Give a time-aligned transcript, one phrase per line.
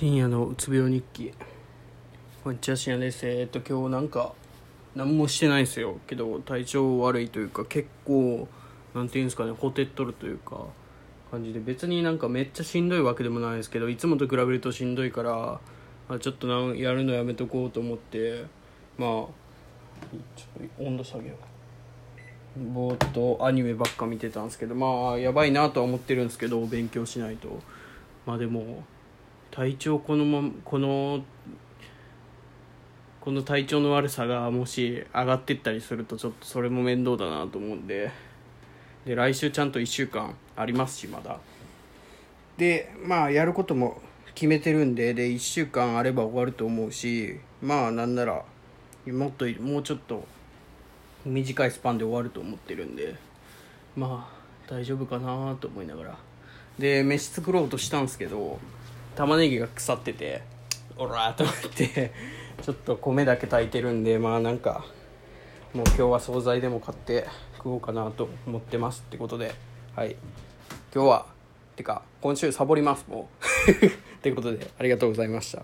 [0.00, 1.30] 深夜のうつ病日記。
[2.42, 3.28] こんにちは深夜です。
[3.28, 4.32] えーっと今日なんか
[4.96, 5.98] 何もしてないですよ。
[6.06, 8.48] けど体調悪いというか結構
[8.94, 10.64] なんていうんですかねほてっとるというか
[11.30, 11.60] 感じで。
[11.60, 15.60] 別になんかめっちゃしんどいわけでもないですけどいつもと比べるとしんどいから
[16.08, 18.46] あちょっとなんやるのやめとこうと思って
[18.96, 21.34] まあちょっと温度下げよ
[22.56, 27.60] うぼーっとアニメばっか見てたんですけどまあやばいなとは思ってるんですけど勉強しないと。
[28.24, 28.82] まあでも
[29.50, 31.24] 体調このままこの
[33.20, 38.10] この体調の悪さがもし上がってったりするとちょっとそれも面倒だなと思うんで。
[39.04, 41.38] で来週ちゃんと1週間ありますしまだ。
[42.58, 44.00] でまあやることも
[44.34, 48.44] 決めてるんでで1週間あれば終わると思うしまあなんなら
[49.06, 50.26] もっともうちょっと
[51.24, 53.14] 短いスパンで終わると思ってるんで
[53.96, 56.18] まあ大丈夫かなと思いながら。
[56.78, 58.58] で飯作ろうとしたんですけど
[59.16, 60.42] 玉ねぎが腐ってて
[60.96, 62.12] おらーと思って
[62.62, 64.84] ちょっと米だけ炊いてるんでまあなんか
[65.72, 69.54] もう今日は惣菜でも買って食おうかなと思ってますってことで
[69.94, 70.16] はい。
[70.94, 71.26] 今日は
[71.76, 73.28] てか今週サボりますも
[73.68, 73.70] う。
[73.86, 73.90] っ
[74.22, 75.62] てことでありがとうございました。